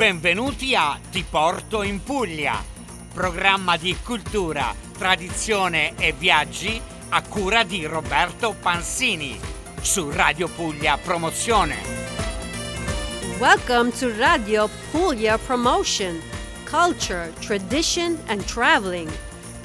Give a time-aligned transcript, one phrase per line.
[0.00, 2.64] Benvenuti a Ti porto in Puglia,
[3.12, 6.80] programma di cultura, tradizione e viaggi
[7.10, 9.38] a cura di Roberto Pansini
[9.78, 11.76] su Radio Puglia Promozione.
[13.38, 16.18] Welcome to Radio Puglia Promotion,
[16.64, 19.10] culture, tradition and traveling.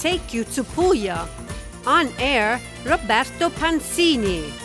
[0.00, 1.28] Take you to Puglia.
[1.84, 4.63] On air, Roberto Pansini.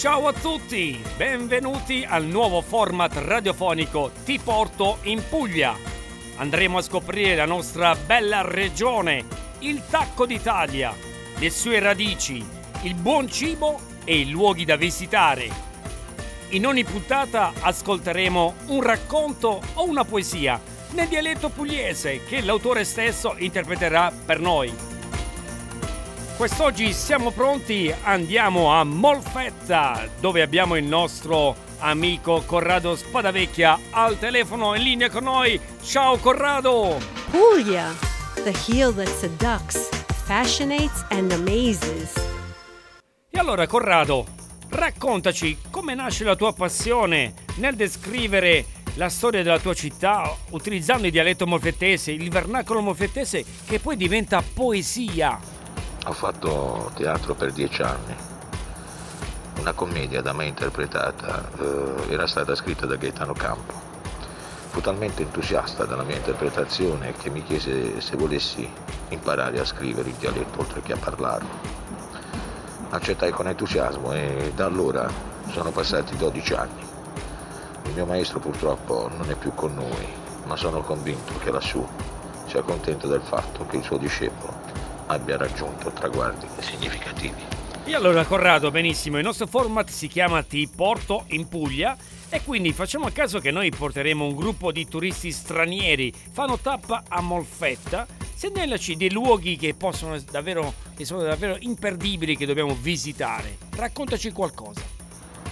[0.00, 5.76] Ciao a tutti, benvenuti al nuovo format radiofonico Ti porto in Puglia.
[6.36, 9.26] Andremo a scoprire la nostra bella regione,
[9.58, 10.96] il Tacco d'Italia,
[11.36, 12.42] le sue radici,
[12.84, 15.50] il buon cibo e i luoghi da visitare.
[16.48, 20.58] In ogni puntata ascolteremo un racconto o una poesia
[20.92, 24.89] nel dialetto pugliese che l'autore stesso interpreterà per noi.
[26.40, 34.74] Quest'oggi siamo pronti, andiamo a Molfetta dove abbiamo il nostro amico Corrado Spadavecchia al telefono
[34.74, 35.60] in linea con noi.
[35.82, 36.98] Ciao Corrado!
[37.30, 37.94] Puglia,
[38.42, 39.90] the heel that seducts,
[40.24, 42.14] fascinates and amazes.
[43.28, 44.24] E allora Corrado,
[44.70, 51.12] raccontaci come nasce la tua passione nel descrivere la storia della tua città utilizzando il
[51.12, 55.58] dialetto molfettese, il vernacolo molfettese che poi diventa poesia.
[56.10, 58.16] Ho fatto teatro per dieci anni.
[59.60, 63.72] Una commedia da me interpretata eh, era stata scritta da Gaetano Campo.
[64.70, 68.68] Fu talmente entusiasta della mia interpretazione che mi chiese se volessi
[69.10, 71.48] imparare a scrivere il dialetto oltre che a parlarlo.
[72.88, 75.08] Accettai con entusiasmo e da allora
[75.50, 76.86] sono passati 12 anni.
[77.84, 80.08] Il mio maestro purtroppo non è più con noi,
[80.46, 81.86] ma sono convinto che lassù
[82.46, 84.69] sia contento del fatto che il suo discepolo
[85.10, 87.42] abbia raggiunto traguardi significativi.
[87.84, 91.96] E allora Corrado, benissimo, il nostro format si chiama Ti porto in Puglia
[92.28, 97.02] e quindi facciamo a caso che noi porteremo un gruppo di turisti stranieri, fanno tappa
[97.08, 103.58] a Molfetta, segnalaci dei luoghi che possono davvero, che sono davvero imperdibili che dobbiamo visitare.
[103.74, 104.82] Raccontaci qualcosa.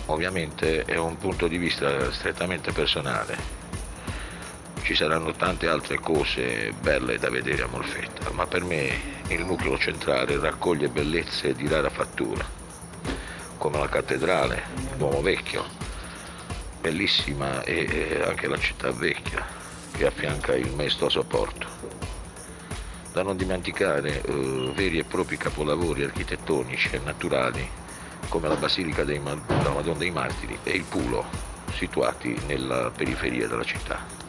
[0.06, 3.57] Ovviamente è un punto di vista strettamente personale
[4.88, 9.76] ci saranno tante altre cose belle da vedere a Molfetta, ma per me il nucleo
[9.76, 12.42] centrale raccoglie bellezze di rara fattura,
[13.58, 14.62] come la cattedrale,
[14.96, 15.62] l'uomo vecchio,
[16.80, 19.44] bellissima e anche la città vecchia
[19.92, 21.66] che affianca il maestoso porto.
[23.12, 27.68] Da non dimenticare eh, veri e propri capolavori architettonici e naturali
[28.30, 31.26] come la Basilica della Madonna dei Martiri e il Pulo,
[31.74, 34.27] situati nella periferia della città.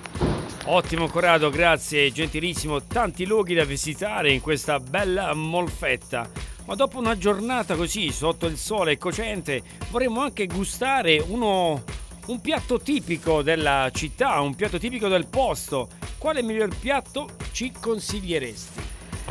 [0.71, 6.29] Ottimo Corrado, grazie, gentilissimo, tanti luoghi da visitare in questa bella molfetta.
[6.67, 11.83] Ma dopo una giornata così, sotto il sole cocente, vorremmo anche gustare uno,
[12.27, 15.89] un piatto tipico della città, un piatto tipico del posto.
[16.19, 18.79] Quale miglior piatto ci consiglieresti?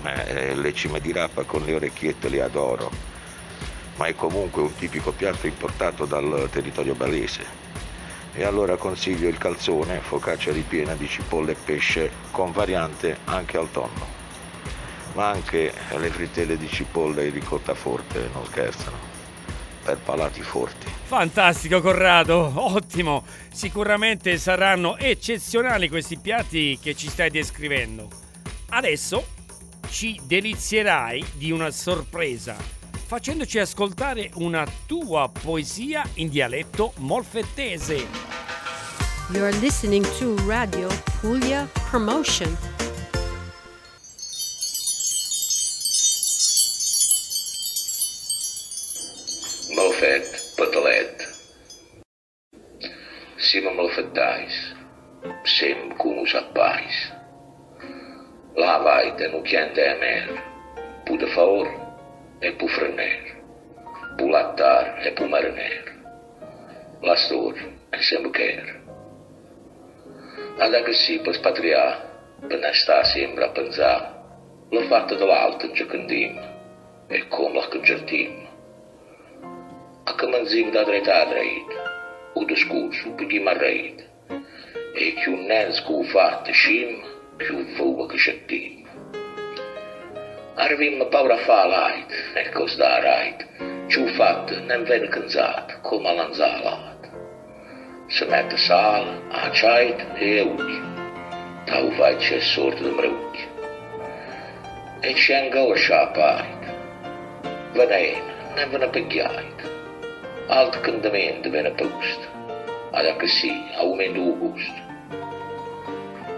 [0.06, 2.90] Eh, le cime di rapa con le orecchiette le adoro,
[3.94, 7.68] ma è comunque un tipico piatto importato dal territorio balese
[8.38, 13.68] e allora consiglio il calzone, focaccia ripiena di cipolle e pesce con variante anche al
[13.72, 14.06] tonno.
[15.14, 18.96] Ma anche le frittelle di cipolla e ricotta forte, non scherzano,
[19.82, 20.86] per palati forti.
[21.02, 23.24] Fantastico Corrado, ottimo!
[23.52, 28.08] Sicuramente saranno eccezionali questi piatti che ci stai descrivendo.
[28.68, 29.26] Adesso
[29.88, 32.77] ci delizierai di una sorpresa
[33.08, 38.06] facendoci ascoltare una tua poesia in dialetto molfettese.
[39.32, 42.54] You're listening to Radio Puglia Promotion.
[49.74, 51.46] Molfet, patalet.
[53.38, 54.52] Sima molfettais,
[55.44, 57.10] sem cum us appais.
[58.54, 60.42] Lavai de nu chiente emer,
[61.04, 61.87] pude favor,
[62.40, 63.36] é para o freneiro,
[64.16, 65.92] para o latar é para o marineiro.
[67.02, 67.54] Lastor
[67.92, 68.80] que sempre quer.
[70.60, 72.00] Anda que si para espatriar,
[72.40, 74.18] para não estar sempre a pensar,
[74.70, 76.42] la fatta dall'alto in giocandino,
[77.08, 78.48] e come la concertino.
[80.04, 84.04] A che manzim da dritta a dritta, o discorso per chi mi arreita,
[84.94, 87.02] e che un nens che ho fatto scim,
[87.36, 88.18] che un fuoco che
[90.58, 93.46] ar vim paura falat, et cos darait,
[93.88, 97.10] ciu fat nem ven cânzat, cum alan zalat.
[98.08, 99.06] Să metă sal,
[99.46, 100.80] acait, euchi,
[101.64, 103.48] tau vai ce sort de mreuchi.
[105.00, 106.62] Et și angă așa apait,
[107.72, 108.22] venein,
[108.54, 109.58] nem vână pe gheait,
[110.48, 112.20] alt cândămen de venă pe gust,
[112.92, 114.74] alea că si, au mendu gust.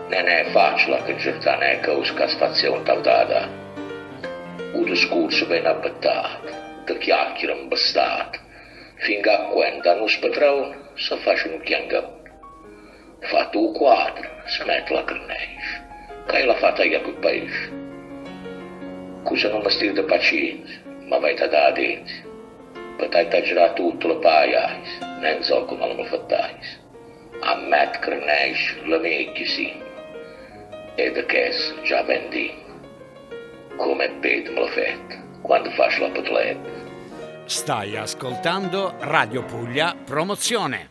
[0.09, 2.51] Ne ne faci la când jurta ne usca ca
[2.85, 3.49] tau dada,
[4.71, 4.79] causa stazione taldata.
[4.79, 6.49] Un discorso ben abbattato,
[6.85, 8.39] di chiacchiere imbastate,
[8.97, 12.19] finché a quando non spatrone si faccia un chiangone.
[13.21, 15.83] Fatto un quadro, si mette la carnegie,
[16.27, 17.79] che è la fatta io per pesce.
[19.23, 22.29] Cosa non mi stia di pazienza, ma vai da da denti.
[22.97, 24.81] Potai tagliare tutto le paia,
[25.21, 26.55] non so come lo fattai.
[27.41, 29.73] A met carnegie, la vecchia sì.
[30.95, 31.53] E da che
[31.85, 32.69] già ben di.
[33.81, 34.11] Come
[34.55, 36.69] lo fette, quando faccio la potletta.
[37.47, 40.91] Stai ascoltando Radio Puglia Promozione.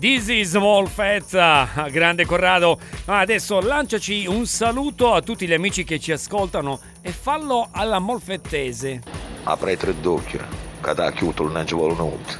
[0.00, 2.78] This is Wolfetta, grande Corrado.
[3.04, 7.98] Ma adesso lanciaci un saluto a tutti gli amici che ci ascoltano e fallo alla
[7.98, 9.02] molfettese.
[9.42, 10.40] Apri tre d'occhio,
[10.80, 12.38] che da chiuso non ci vuole nulla,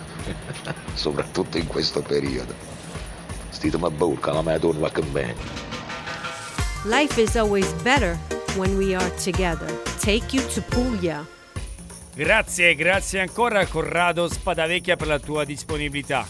[0.95, 2.55] soprattutto in questo periodo.
[3.51, 5.35] Stito ma burca, la mia donna va con me.
[6.87, 8.19] Life is always better
[8.57, 9.69] when we are together.
[9.99, 11.27] Take you to Puglia.
[12.15, 16.25] Grazie, grazie ancora Corrado Spadavecchia per la tua disponibilità.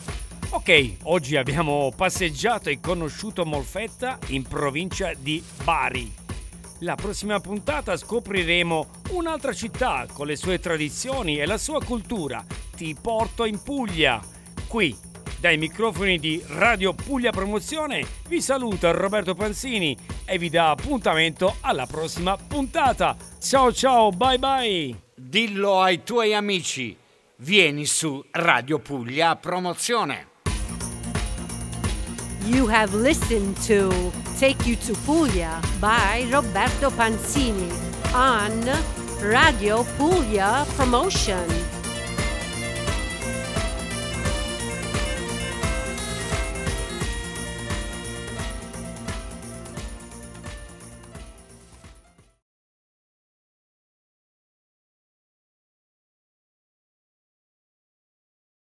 [0.51, 6.13] Ok, oggi abbiamo passeggiato e conosciuto Molfetta in provincia di Bari.
[6.81, 12.45] La prossima puntata scopriremo un'altra città con le sue tradizioni e la sua cultura.
[12.77, 14.23] Ti porto in Puglia.
[14.67, 14.97] Qui,
[15.45, 19.95] dai microfoni di Radio Puglia Promozione, vi saluta Roberto Panzini
[20.25, 23.15] e vi dà appuntamento alla prossima puntata.
[23.43, 24.99] Ciao ciao, bye bye!
[25.15, 26.97] Dillo ai tuoi amici.
[27.37, 30.29] Vieni su Radio Puglia Promozione.
[32.47, 37.71] You have listened to Take You to Puglia by Roberto Panzini
[38.15, 38.67] on
[39.21, 41.74] Radio Puglia Promotion.